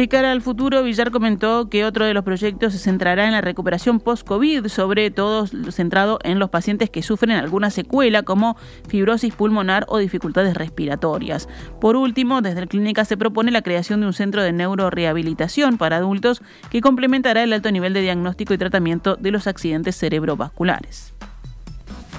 De 0.00 0.08
cara 0.08 0.32
al 0.32 0.40
futuro, 0.40 0.82
Villar 0.82 1.10
comentó 1.10 1.68
que 1.68 1.84
otro 1.84 2.06
de 2.06 2.14
los 2.14 2.24
proyectos 2.24 2.72
se 2.72 2.78
centrará 2.78 3.26
en 3.26 3.32
la 3.32 3.42
recuperación 3.42 4.00
post-COVID, 4.00 4.66
sobre 4.68 5.10
todo 5.10 5.46
centrado 5.46 6.18
en 6.24 6.38
los 6.38 6.48
pacientes 6.48 6.88
que 6.88 7.02
sufren 7.02 7.32
alguna 7.32 7.68
secuela 7.68 8.22
como 8.22 8.56
fibrosis 8.88 9.34
pulmonar 9.34 9.84
o 9.88 9.98
dificultades 9.98 10.54
respiratorias. 10.54 11.50
Por 11.82 11.96
último, 11.96 12.40
desde 12.40 12.62
la 12.62 12.66
clínica 12.66 13.04
se 13.04 13.18
propone 13.18 13.50
la 13.50 13.60
creación 13.60 14.00
de 14.00 14.06
un 14.06 14.14
centro 14.14 14.42
de 14.42 14.52
neurorehabilitación 14.52 15.76
para 15.76 15.98
adultos 15.98 16.40
que 16.70 16.80
complementará 16.80 17.42
el 17.42 17.52
alto 17.52 17.70
nivel 17.70 17.92
de 17.92 18.00
diagnóstico 18.00 18.54
y 18.54 18.58
tratamiento 18.58 19.16
de 19.16 19.32
los 19.32 19.46
accidentes 19.46 19.96
cerebrovasculares. 19.98 21.12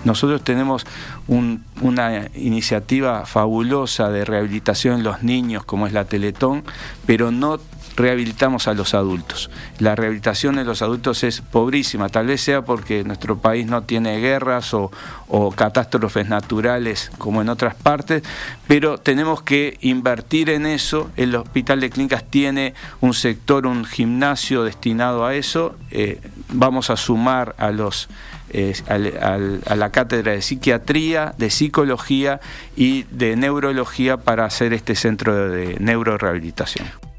Nosotros 0.04 0.44
tenemos 0.44 0.86
una 1.28 2.28
iniciativa 2.36 3.26
fabulosa 3.26 4.10
de 4.10 4.26
rehabilitación 4.26 4.98
en 4.98 5.04
los 5.04 5.24
niños, 5.24 5.64
como 5.64 5.88
es 5.88 5.94
la 5.94 6.06
Teletón, 6.06 6.64
pero 7.06 7.32
no 7.32 7.60
rehabilitamos 7.96 8.68
a 8.68 8.74
los 8.74 8.94
adultos. 8.94 9.50
La 9.80 9.96
rehabilitación 9.96 10.56
de 10.56 10.64
los 10.64 10.82
adultos 10.82 11.24
es 11.24 11.42
pobrísima, 11.42 12.10
tal 12.10 12.28
vez 12.28 12.42
sea 12.42 12.64
porque 12.64 13.04
nuestro 13.04 13.38
país 13.38 13.68
no 13.68 13.84
tiene 13.84 14.20
guerras 14.20 14.74
o, 14.74 14.92
catástrofes 15.56 16.28
naturales 16.28 17.12
como 17.18 17.42
en 17.42 17.50
otras 17.50 17.76
partes, 17.76 18.24
pero 18.68 18.98
tenemos 18.98 19.42
que 19.42 19.78
invertir 19.82 20.50
en 20.50 20.66
eso. 20.66 21.10
El 21.16 21.36
Hospital 21.36 21.80
de 21.80 21.90
Clínicas 21.90 22.26
tiene 22.30 22.74
un 23.00 23.14
sector, 23.14 23.66
un 23.66 23.86
gimnasio 23.86 24.64
destinado 24.64 25.26
a 25.26 25.36
eso. 25.36 25.76
Eh, 25.90 26.20
vamos 26.50 26.90
a 26.90 26.98
sumar 26.98 27.56
a 27.58 27.72
los 27.72 28.10
a 28.88 29.76
la 29.76 29.90
cátedra 29.92 30.34
de 30.34 30.42
psiquiatría, 30.42 31.34
de 31.38 31.50
psicología 31.50 32.40
y 32.76 33.04
de 33.04 33.36
neurología 33.36 34.18
para 34.18 34.46
hacer 34.46 34.74
este 34.74 34.96
centro 34.96 35.50
de 35.50 35.78
neurorehabilitación. 35.80 37.11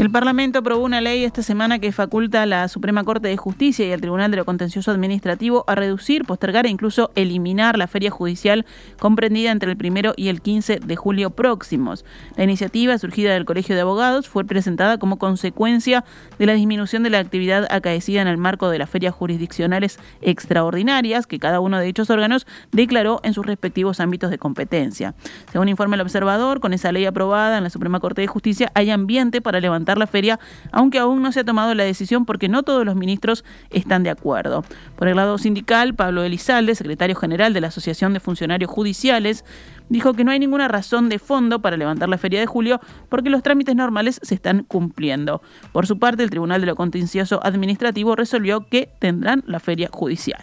El 0.00 0.10
Parlamento 0.10 0.60
aprobó 0.60 0.82
una 0.82 1.02
ley 1.02 1.24
esta 1.24 1.42
semana 1.42 1.78
que 1.78 1.92
faculta 1.92 2.40
a 2.40 2.46
la 2.46 2.68
Suprema 2.68 3.04
Corte 3.04 3.28
de 3.28 3.36
Justicia 3.36 3.86
y 3.86 3.92
al 3.92 4.00
Tribunal 4.00 4.30
de 4.30 4.38
lo 4.38 4.46
Contencioso 4.46 4.90
Administrativo 4.90 5.62
a 5.66 5.74
reducir, 5.74 6.24
postergar 6.24 6.64
e 6.64 6.70
incluso 6.70 7.10
eliminar 7.16 7.76
la 7.76 7.86
feria 7.86 8.10
judicial 8.10 8.64
comprendida 8.98 9.50
entre 9.50 9.70
el 9.70 9.76
primero 9.76 10.14
y 10.16 10.28
el 10.28 10.40
15 10.40 10.80
de 10.80 10.96
julio 10.96 11.28
próximos. 11.28 12.06
La 12.36 12.44
iniciativa, 12.44 12.96
surgida 12.96 13.34
del 13.34 13.44
Colegio 13.44 13.74
de 13.74 13.82
Abogados, 13.82 14.26
fue 14.26 14.46
presentada 14.46 14.96
como 14.96 15.18
consecuencia 15.18 16.06
de 16.38 16.46
la 16.46 16.54
disminución 16.54 17.02
de 17.02 17.10
la 17.10 17.18
actividad 17.18 17.66
acaecida 17.70 18.22
en 18.22 18.28
el 18.28 18.38
marco 18.38 18.70
de 18.70 18.78
las 18.78 18.88
ferias 18.88 19.12
jurisdiccionales 19.12 19.98
extraordinarias 20.22 21.26
que 21.26 21.38
cada 21.38 21.60
uno 21.60 21.78
de 21.78 21.84
dichos 21.84 22.08
órganos 22.08 22.46
declaró 22.72 23.20
en 23.22 23.34
sus 23.34 23.44
respectivos 23.44 24.00
ámbitos 24.00 24.30
de 24.30 24.38
competencia. 24.38 25.14
Según 25.52 25.68
informa 25.68 25.96
el 25.96 26.00
observador, 26.00 26.60
con 26.60 26.72
esa 26.72 26.90
ley 26.90 27.04
aprobada 27.04 27.58
en 27.58 27.64
la 27.64 27.70
Suprema 27.70 28.00
Corte 28.00 28.22
de 28.22 28.28
Justicia 28.28 28.72
hay 28.74 28.88
ambiente 28.88 29.42
para 29.42 29.60
levantar 29.60 29.89
la 29.98 30.06
feria, 30.06 30.38
aunque 30.72 30.98
aún 30.98 31.22
no 31.22 31.32
se 31.32 31.40
ha 31.40 31.44
tomado 31.44 31.74
la 31.74 31.84
decisión 31.84 32.24
porque 32.24 32.48
no 32.48 32.62
todos 32.62 32.84
los 32.84 32.96
ministros 32.96 33.44
están 33.70 34.02
de 34.02 34.10
acuerdo. 34.10 34.64
Por 34.96 35.08
el 35.08 35.16
lado 35.16 35.38
sindical, 35.38 35.94
Pablo 35.94 36.22
Elizalde, 36.22 36.74
secretario 36.74 37.16
general 37.16 37.52
de 37.52 37.60
la 37.60 37.68
Asociación 37.68 38.12
de 38.12 38.20
Funcionarios 38.20 38.70
Judiciales, 38.70 39.44
dijo 39.88 40.14
que 40.14 40.24
no 40.24 40.30
hay 40.30 40.38
ninguna 40.38 40.68
razón 40.68 41.08
de 41.08 41.18
fondo 41.18 41.60
para 41.60 41.76
levantar 41.76 42.08
la 42.08 42.18
feria 42.18 42.40
de 42.40 42.46
julio 42.46 42.80
porque 43.08 43.30
los 43.30 43.42
trámites 43.42 43.76
normales 43.76 44.20
se 44.22 44.34
están 44.34 44.64
cumpliendo. 44.64 45.42
Por 45.72 45.86
su 45.86 45.98
parte, 45.98 46.22
el 46.22 46.30
Tribunal 46.30 46.60
de 46.60 46.66
lo 46.68 46.76
Contencioso 46.76 47.40
Administrativo 47.42 48.16
resolvió 48.16 48.66
que 48.68 48.88
tendrán 48.98 49.42
la 49.46 49.60
feria 49.60 49.88
judicial. 49.92 50.42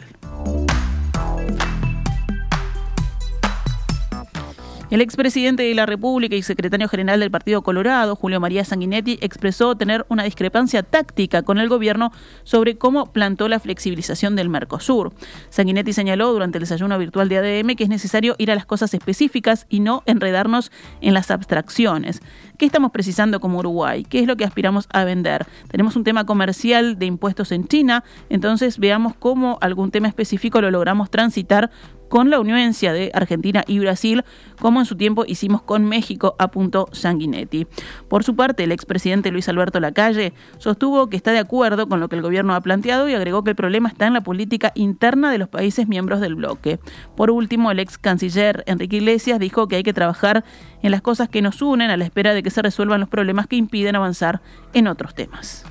El 4.90 5.02
expresidente 5.02 5.64
de 5.64 5.76
la 5.76 5.86
República 5.86 6.38
y 6.38 6.42
secretario 6.42 6.88
general 6.88 7.20
del 7.20 7.30
Partido 7.30 7.62
Colorado, 7.62 8.16
Julio 8.16 8.40
María 8.40 8.64
Sanguinetti, 8.64 9.18
expresó 9.20 9.76
tener 9.76 10.06
una 10.08 10.24
discrepancia 10.24 10.82
táctica 10.82 11.42
con 11.42 11.58
el 11.58 11.68
gobierno 11.68 12.14
sobre 12.44 12.78
cómo 12.78 13.12
plantó 13.12 13.50
la 13.50 13.60
flexibilización 13.60 14.38
del 14.38 14.48
Mercosur. 14.48 15.12
Sanguinetti 15.50 15.92
señaló 15.92 16.32
durante 16.32 16.58
el 16.58 16.62
desayuno 16.62 16.98
virtual 16.98 17.28
de 17.28 17.38
ADM 17.38 17.76
que 17.76 17.84
es 17.84 17.90
necesario 17.90 18.36
ir 18.38 18.50
a 18.50 18.56
las 18.56 18.66
cosas 18.66 18.94
específicas 18.94 19.66
y 19.68 19.82
no 19.82 20.04
enredarnos 20.06 20.72
en 21.02 21.14
las 21.14 21.32
abstracciones. 21.32 22.22
¿Qué 22.58 22.66
estamos 22.66 22.92
precisando 22.92 23.42
como 23.42 23.60
Uruguay? 23.60 24.06
¿Qué 24.06 24.20
es 24.20 24.26
lo 24.26 24.38
que 24.38 24.46
aspiramos 24.46 24.88
a 24.94 25.04
vender? 25.04 25.46
Tenemos 25.70 25.98
un 25.98 26.06
tema 26.06 26.26
comercial 26.26 26.98
de 26.98 27.08
impuestos 27.08 27.52
en 27.52 27.68
China, 27.68 28.06
entonces 28.30 28.80
veamos 28.80 29.16
cómo 29.20 29.58
algún 29.60 29.92
tema 29.92 30.08
específico 30.08 30.62
lo 30.62 30.72
logramos 30.72 31.12
transitar 31.12 31.72
con 32.10 32.30
la 32.30 32.40
uniencia 32.40 32.94
de 32.94 33.12
Argentina 33.14 33.64
y 33.68 33.80
Brasil, 33.80 34.24
como 34.60 34.80
en 34.80 34.86
su 34.86 34.96
tiempo 34.96 35.26
hicimos 35.28 35.62
con 35.62 35.86
México, 35.86 36.36
apuntó 36.40 36.88
Sanguinetti. 36.92 37.68
Por 38.08 38.24
su 38.24 38.36
parte, 38.36 38.64
el 38.64 38.72
expresidente 38.72 39.32
Luis 39.32 39.50
Alberto 39.50 39.80
Lacalle 39.80 40.34
sostuvo 40.58 41.10
que 41.10 41.18
está 41.18 41.32
de 41.32 41.40
acuerdo 41.40 41.88
con 41.88 42.00
lo 42.00 42.10
que 42.10 42.16
el 42.16 42.22
gobierno 42.22 42.56
ha 42.56 42.62
planteado 42.62 43.08
y 43.10 43.14
agregó 43.14 43.44
que 43.44 43.52
el 43.52 43.56
problema 43.56 43.90
está 43.90 44.08
en 44.08 44.14
la 44.14 44.22
política 44.22 44.72
interna 44.76 45.32
de 45.32 45.38
los 45.38 45.50
países 45.50 45.88
miembros 45.88 46.22
del 46.22 46.36
bloque. 46.36 46.80
Por 47.16 47.32
último, 47.32 47.72
el 47.72 47.80
ex 47.80 47.98
canciller 47.98 48.64
Enrique 48.68 48.98
Iglesias 48.98 49.40
dijo 49.40 49.68
que 49.68 49.78
hay 49.78 49.84
que 49.84 49.94
trabajar 49.94 50.44
en 50.82 50.92
las 50.92 51.02
cosas 51.02 51.30
que 51.30 51.42
nos 51.42 51.62
unen 51.62 51.90
a 51.90 51.98
la 51.98 52.06
espera 52.06 52.34
de 52.34 52.44
que 52.44 52.50
se 52.50 52.62
resuelvan 52.62 53.00
los 53.00 53.10
problemas 53.10 53.48
que 53.48 53.56
impiden 53.56 53.96
avanzar 53.96 54.42
en 54.74 54.88
otros 54.88 55.16
temas. 55.16 55.66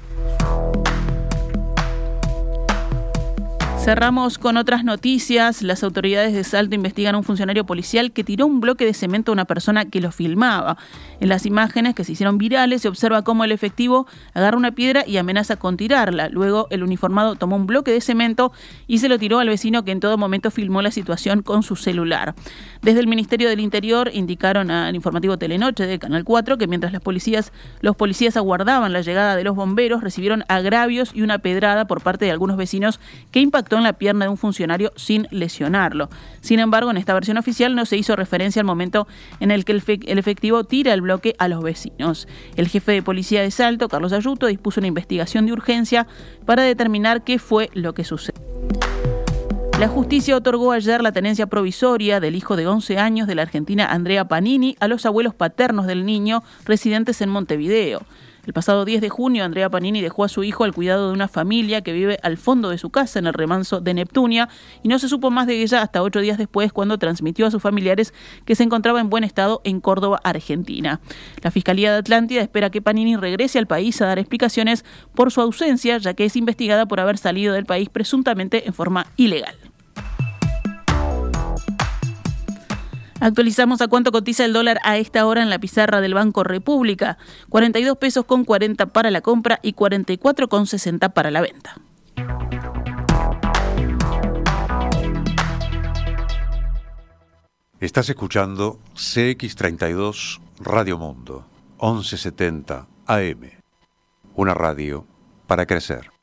Cerramos 3.87 4.39
con 4.39 4.57
otras 4.57 4.83
noticias. 4.83 5.63
Las 5.63 5.85
autoridades 5.85 6.33
de 6.33 6.43
Salto 6.43 6.75
investigan 6.75 7.15
a 7.15 7.19
un 7.19 7.23
funcionario 7.23 7.65
policial 7.67 8.11
que 8.11 8.25
tiró 8.25 8.45
un 8.45 8.59
bloque 8.59 8.85
de 8.85 8.93
cemento 8.93 9.31
a 9.31 9.35
una 9.35 9.45
persona 9.45 9.85
que 9.85 10.01
lo 10.01 10.11
filmaba. 10.11 10.77
En 11.21 11.29
las 11.29 11.47
imágenes 11.47 11.95
que 11.95 12.03
se 12.03 12.11
hicieron 12.11 12.37
virales 12.37 12.83
se 12.83 12.89
observa 12.89 13.23
cómo 13.23 13.45
el 13.45 13.53
efectivo 13.53 14.09
agarra 14.35 14.57
una 14.57 14.73
piedra 14.73 15.05
y 15.07 15.19
amenaza 15.19 15.55
con 15.55 15.77
tirarla. 15.77 16.29
Luego 16.31 16.67
el 16.71 16.83
uniformado 16.83 17.37
tomó 17.37 17.55
un 17.55 17.69
bloque 17.69 17.93
de 17.93 18.01
cemento 18.01 18.51
y 18.89 18.99
se 18.99 19.09
lo 19.09 19.21
tiró 19.21 19.39
al 19.39 19.49
vecino 19.49 19.85
que 19.85 19.93
en 19.93 20.01
todo 20.01 20.19
momento 20.19 20.51
filmó 20.51 20.83
la 20.83 20.91
situación 20.91 21.43
con 21.43 21.63
su 21.63 21.77
celular. 21.77 22.35
Desde 22.83 22.99
el 22.99 23.07
Ministerio 23.07 23.49
del 23.49 23.61
Interior 23.61 24.11
indicaron 24.13 24.73
al 24.73 24.97
informativo 24.97 25.39
Telenoche 25.39 25.87
de 25.87 26.01
Canal 26.01 26.25
4 26.25 26.59
que 26.59 26.67
mientras 26.67 26.93
las 26.93 27.03
policías, 27.03 27.53
los 27.83 27.95
policías 27.95 28.37
aguardaban 28.37 28.93
la 28.93 29.03
llegada 29.03 29.37
de 29.37 29.45
los 29.45 29.55
bomberos 29.55 30.03
recibieron 30.03 30.43
agravios 30.49 31.13
y 31.15 31.23
una 31.23 31.39
pedrada 31.39 31.87
por 31.87 32.03
parte 32.03 32.25
de 32.25 32.33
algunos 32.33 32.57
vecinos 32.57 32.99
que 33.31 33.39
impactó 33.39 33.76
en 33.79 33.85
la 33.85 33.95
pierna 33.95 34.25
de 34.25 34.31
un 34.31 34.37
funcionario 34.37 34.93
sin 34.97 35.27
lesionarlo. 35.31 36.09
Sin 36.41 36.59
embargo, 36.59 36.91
en 36.91 36.97
esta 36.97 37.15
versión 37.15 37.39
oficial 37.39 37.75
no 37.75 37.87
se 37.87 37.97
hizo 37.97 38.17
referencia 38.17 38.61
al 38.61 38.67
momento 38.67 39.07
en 39.41 39.51
el 39.51 39.65
que 39.65 39.73
el, 39.73 40.19
efectivo 40.19 40.65
tira 40.65 40.95
el 40.95 41.01
bloque 41.01 41.35
a 41.39 41.49
los 41.49 41.63
vecinos. 41.63 42.29
El 42.57 42.69
jefe 42.69 42.93
de 42.93 43.03
policía 43.03 43.43
de 43.43 43.51
Salto, 43.51 43.89
Carlos 43.89 44.13
Ayuto, 44.13 44.47
dispuso 44.47 44.81
una 44.81 44.89
investigación 44.89 45.47
de 45.47 45.53
urgencia 45.53 46.07
para 46.45 46.63
determinar 46.63 47.25
qué 47.25 47.39
fue 47.39 47.71
lo 47.75 47.95
que 47.95 48.05
sucedió. 48.05 48.41
La 49.79 49.89
justicia 49.89 50.35
otorgó 50.35 50.73
ayer 50.73 51.03
la 51.03 51.13
tenencia 51.13 51.49
provisoria 51.49 52.19
del 52.19 52.35
hijo 52.35 52.57
de 52.57 52.67
11 52.67 52.97
años 52.97 53.27
de 53.27 53.35
la 53.35 53.43
argentina 53.43 53.85
Andrea 53.85 54.27
Panini 54.27 54.75
a 54.81 54.89
los 54.89 55.05
abuelos 55.05 55.35
paternos 55.35 55.87
del 55.87 56.07
niño 56.07 56.43
residentes 56.65 57.21
en 57.21 57.29
Montevideo. 57.29 58.01
El 58.47 58.53
pasado 58.53 58.85
10 58.85 59.01
de 59.01 59.09
junio, 59.09 59.45
Andrea 59.45 59.69
Panini 59.69 60.01
dejó 60.01 60.23
a 60.23 60.29
su 60.29 60.45
hijo 60.45 60.63
al 60.63 60.73
cuidado 60.73 61.09
de 61.09 61.15
una 61.15 61.27
familia 61.27 61.83
que 61.83 61.93
vive 61.93 62.19
al 62.23 62.37
fondo 62.37 62.71
de 62.71 62.79
su 62.79 62.91
casa 62.91 63.19
en 63.19 63.27
el 63.27 63.35
remanso 63.35 63.81
de 63.81 63.93
Neptunia 63.93 64.49
y 64.85 64.89
no 64.89 65.01
se 65.01 65.09
supo 65.09 65.33
más 65.33 65.49
de 65.49 65.61
ella 65.63 65.83
hasta 65.83 66.01
ocho 66.01 66.21
días 66.21 66.39
después 66.39 66.73
cuando 66.73 66.97
transmitió 66.97 67.47
a 67.47 67.51
sus 67.51 67.61
familiares 67.61 68.15
que 68.45 68.55
se 68.55 68.63
encontraba 68.63 69.01
en 69.01 69.11
buen 69.11 69.25
estado 69.25 69.61
en 69.65 69.81
Córdoba, 69.81 70.21
Argentina. 70.23 71.01
La 71.43 71.51
Fiscalía 71.51 71.91
de 71.91 71.99
Atlántida 71.99 72.41
espera 72.41 72.71
que 72.71 72.81
Panini 72.81 73.17
regrese 73.17 73.59
al 73.59 73.67
país 73.67 74.01
a 74.01 74.07
dar 74.07 74.21
explicaciones 74.21 74.85
por 75.17 75.33
su 75.33 75.41
ausencia, 75.41 75.99
ya 75.99 76.15
que 76.15 76.25
es 76.25 76.37
investigada 76.37 76.87
por 76.87 77.01
haber 77.01 77.19
salido 77.19 77.53
del 77.53 77.67
país 77.67 77.89
presuntamente 77.89 78.69
en 78.69 78.75
forma 78.75 79.09
ilegal. 79.17 79.57
Actualizamos 83.21 83.81
a 83.81 83.89
cuánto 83.89 84.13
cotiza 84.13 84.45
el 84.45 84.53
dólar 84.53 84.79
a 84.85 84.99
esta 84.99 85.27
hora 85.27 85.43
en 85.43 85.51
la 85.51 85.59
pizarra 85.59 86.01
del 86.01 86.15
Banco 86.15 86.45
República. 86.45 87.19
42 87.49 87.97
pesos 87.97 88.25
con 88.25 88.45
40 88.45 88.87
para 88.87 89.11
la 89.11 89.21
compra 89.21 89.59
y 89.63 89.73
44 89.73 90.49
con 90.49 90.67
60 90.67 91.09
para 91.11 91.31
la 91.31 91.41
venta. 91.41 91.77
Estás 97.81 98.09
escuchando 98.09 98.79
CX32 98.95 100.41
Radio 100.61 100.99
Mundo, 100.99 101.47
1170 101.81 102.87
AM. 103.07 103.51
Una 104.35 104.55
radio 104.55 105.07
para 105.47 105.67
crecer. 105.67 106.16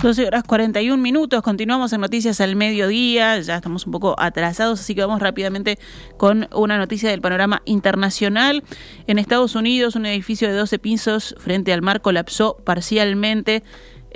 12 0.00 0.28
horas 0.28 0.44
41 0.44 1.02
minutos, 1.02 1.42
continuamos 1.42 1.92
en 1.92 2.00
Noticias 2.00 2.40
al 2.40 2.54
Mediodía, 2.54 3.40
ya 3.40 3.56
estamos 3.56 3.84
un 3.84 3.90
poco 3.90 4.14
atrasados, 4.16 4.78
así 4.78 4.94
que 4.94 5.00
vamos 5.00 5.20
rápidamente 5.20 5.76
con 6.16 6.48
una 6.54 6.78
noticia 6.78 7.10
del 7.10 7.20
panorama 7.20 7.62
internacional. 7.64 8.62
En 9.08 9.18
Estados 9.18 9.56
Unidos, 9.56 9.96
un 9.96 10.06
edificio 10.06 10.46
de 10.46 10.54
12 10.54 10.78
pisos 10.78 11.34
frente 11.38 11.72
al 11.72 11.82
mar 11.82 12.00
colapsó 12.00 12.58
parcialmente 12.64 13.64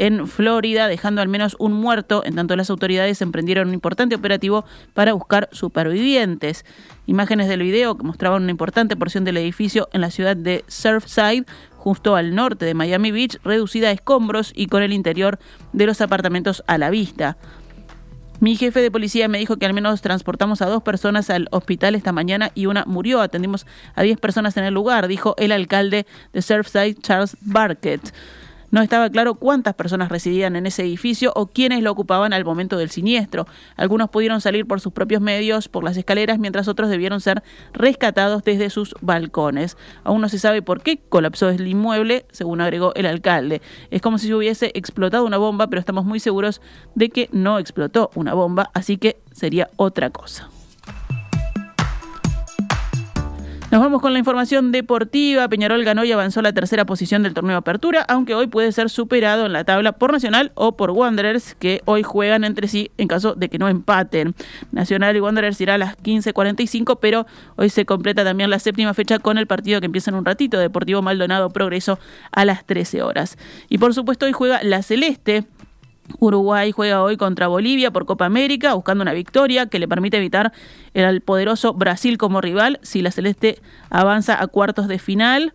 en 0.03 0.27
Florida, 0.27 0.89
dejando 0.89 1.23
al 1.23 1.29
menos 1.29 1.55
un 1.61 1.73
muerto, 1.73 2.25
en 2.25 2.35
tanto 2.35 2.57
las 2.57 2.71
autoridades 2.71 3.23
emprendieron 3.23 3.69
un 3.69 3.75
importante 3.75 4.17
operativo 4.17 4.65
para 4.95 5.13
buscar 5.13 5.49
supervivientes. 5.53 6.65
Imágenes 7.07 7.49
del 7.49 7.63
video 7.63 7.97
que 7.97 8.03
mostraban 8.03 8.43
una 8.43 8.51
importante 8.51 8.97
porción 8.97 9.23
del 9.23 9.37
edificio 9.37 9.89
en 9.93 10.01
la 10.01 10.11
ciudad 10.11 10.37
de 10.37 10.65
Surfside 10.67 11.47
justo 11.77 12.17
al 12.17 12.35
norte 12.35 12.65
de 12.65 12.75
Miami 12.75 13.13
Beach, 13.13 13.39
reducida 13.45 13.91
a 13.91 13.93
escombros 13.93 14.53
y 14.57 14.67
con 14.67 14.83
el 14.83 14.93
interior 14.93 15.39
de 15.73 15.87
los 15.87 16.01
apartamentos 16.01 16.65
a 16.67 16.79
la 16.79 16.91
vista. 16.91 17.37
Mi 18.41 18.57
jefe 18.57 18.81
de 18.83 18.91
policía 18.91 19.29
me 19.29 19.39
dijo 19.39 19.57
que 19.57 19.67
al 19.67 19.73
menos 19.73 20.03
transportamos 20.03 20.63
a 20.63 20.67
dos 20.67 20.83
personas 20.83 21.31
al 21.31 21.47
hospital 21.53 21.95
esta 21.95 22.11
mañana 22.11 22.51
y 22.57 22.67
una 22.67 22.85
murió. 22.87 23.21
Atendimos 23.21 23.67
a 23.95 24.03
diez 24.03 24.19
personas 24.19 24.57
en 24.57 24.65
el 24.65 24.75
lugar, 24.75 25.07
dijo 25.07 25.37
el 25.39 25.53
alcalde 25.53 26.07
de 26.33 26.43
Surfside, 26.43 26.97
Charles 27.01 27.37
Barkett. 27.41 28.13
No 28.73 28.81
estaba 28.81 29.11
claro 29.11 29.35
cuántas 29.35 29.75
personas 29.75 30.09
residían 30.09 30.57
en 30.57 30.65
ese 30.65 30.81
edificio 30.83 31.31
o 31.37 31.47
quiénes 31.47 31.83
lo 31.83 31.93
ocupaban 31.93 32.33
al 32.33 32.43
momento 32.43 32.79
del 32.79 32.89
siniestro. 32.89 33.47
Algunos 33.77 34.09
pudieron 34.09 34.41
salir 34.41 34.67
por 34.67 34.81
sus 34.81 34.95
propios 34.95 35.21
medios 35.21 35.69
por 35.69 35.85
las 35.85 35.95
escaleras, 35.99 36.39
mientras 36.39 36.69
otros 36.69 36.89
debieron 36.89 37.21
ser 37.21 37.43
rescatados 37.75 38.45
desde 38.45 38.71
sus 38.71 38.95
balcones. 39.03 39.77
Aún 40.05 40.23
no 40.23 40.31
se 40.31 40.39
sabe 40.39 40.63
por 40.63 40.83
qué 40.83 40.99
colapsó 41.07 41.51
el 41.51 41.67
inmueble, 41.67 42.25
según 42.33 42.63
agregó 42.63 42.95
el 42.95 43.05
alcalde. 43.05 43.61
Es 43.91 44.01
como 44.01 44.17
si 44.17 44.29
se 44.29 44.35
hubiese 44.35 44.73
explotado 44.73 45.27
una 45.27 45.37
bomba, 45.37 45.67
pero 45.67 45.79
estamos 45.79 46.07
muy 46.07 46.19
seguros 46.19 46.63
de 46.95 47.11
que 47.11 47.29
no 47.31 47.59
explotó 47.59 48.11
una 48.15 48.33
bomba, 48.33 48.71
así 48.73 48.97
que 48.97 49.19
sería 49.33 49.69
otra 49.77 50.09
cosa. 50.09 50.49
Nos 53.73 53.81
vamos 53.81 54.03
con 54.03 54.13
la 54.13 54.19
información 54.19 54.71
deportiva. 54.71 55.49
Peñarol 55.49 55.83
ganó 55.83 56.05
y 56.05 56.13
avanzó 56.13 56.41
a 56.41 56.43
la 56.43 56.53
tercera 56.53 56.85
posición 56.85 57.23
del 57.23 57.33
torneo 57.33 57.57
apertura, 57.57 58.05
aunque 58.07 58.35
hoy 58.35 58.47
puede 58.47 58.71
ser 58.71 58.91
superado 58.91 59.47
en 59.47 59.55
la 59.55 59.65
tabla 59.65 59.93
por 59.93 60.13
Nacional 60.13 60.53
o 60.57 60.77
por 60.77 60.91
Wanderers, 60.91 61.55
que 61.55 61.81
hoy 61.87 62.03
juegan 62.03 62.45
entre 62.45 62.69
sí 62.69 62.91
en 62.99 63.09
caso 63.09 63.35
de 63.35 63.49
que 63.49 63.57
no 63.57 63.71
empaten. 63.71 64.35
Nacional 64.73 65.17
y 65.17 65.21
Wanderers 65.21 65.59
irá 65.63 65.77
a 65.77 65.79
las 65.79 65.97
15.45, 65.97 66.99
pero 67.01 67.25
hoy 67.57 67.71
se 67.71 67.87
completa 67.87 68.25
también 68.25 68.51
la 68.51 68.59
séptima 68.59 68.93
fecha 68.93 69.19
con 69.19 69.39
el 69.39 69.47
partido 69.47 69.81
que 69.81 69.87
empieza 69.87 70.11
en 70.11 70.17
un 70.17 70.27
ratito, 70.27 70.59
Deportivo 70.59 71.01
Maldonado 71.01 71.49
Progreso 71.49 71.99
a 72.31 72.45
las 72.45 72.67
13 72.67 73.01
horas. 73.01 73.39
Y 73.71 73.79
por 73.79 73.95
supuesto 73.95 74.27
hoy 74.27 74.33
juega 74.33 74.63
la 74.63 74.83
Celeste 74.83 75.47
Uruguay 76.19 76.73
juega 76.73 77.03
hoy 77.03 77.17
contra 77.17 77.49
Bolivia 77.49 77.91
por 77.91 78.07
Copa 78.07 78.27
América, 78.27 78.75
buscando 78.75 79.03
una 79.03 79.13
victoria 79.13 79.67
que 79.67 79.79
le 79.79 79.89
permite 79.89 80.17
evitar 80.17 80.53
el 80.95 81.21
poderoso 81.21 81.75
Brasil 81.75 82.19
como 82.19 82.41
rival 82.41 82.79
si 82.83 83.03
la 83.03 83.11
Celeste 83.11 83.61
avanza 83.91 84.41
a 84.41 84.47
cuartos 84.47 84.89
de 84.89 84.99
final. 84.99 85.55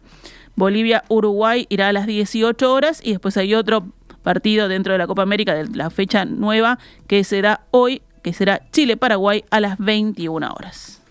Bolivia-Uruguay 0.55 1.67
irá 1.69 1.89
a 1.89 1.93
las 1.93 2.07
18 2.07 2.73
horas 2.73 2.99
y 3.03 3.11
después 3.11 3.37
hay 3.37 3.53
otro 3.53 3.87
partido 4.23 4.67
dentro 4.67 4.93
de 4.93 4.99
la 4.99 5.07
Copa 5.07 5.21
América 5.21 5.53
de 5.53 5.67
la 5.75 5.89
fecha 5.89 6.25
nueva 6.25 6.79
que 7.07 7.23
será 7.23 7.61
hoy, 7.71 8.01
que 8.23 8.33
será 8.33 8.61
Chile-Paraguay 8.71 9.45
a 9.51 9.59
las 9.59 9.77
21 9.77 10.51
horas. 10.51 11.01